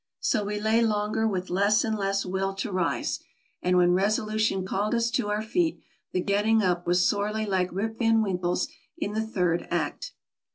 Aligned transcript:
So 0.19 0.43
we 0.43 0.59
lay 0.59 0.81
longer 0.81 1.27
with 1.27 1.51
less 1.51 1.83
and 1.83 1.95
less 1.95 2.25
will 2.25 2.55
to 2.55 2.71
rise, 2.71 3.19
and 3.61 3.77
when 3.77 3.91
resolution 3.91 4.65
called 4.65 4.95
us 4.95 5.11
to 5.11 5.27
our 5.29 5.43
feet 5.43 5.79
the 6.11 6.21
getting 6.21 6.63
up 6.63 6.87
was 6.87 7.07
sorely 7.07 7.45
like 7.45 7.71
Rip 7.71 7.99
Van 7.99 8.23
Winkle's 8.23 8.67
in 8.97 9.13
the 9.13 9.21
third 9.21 9.67
act. 9.69 10.13